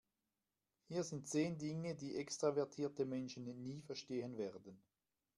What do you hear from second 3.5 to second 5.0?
nie verstehen werden.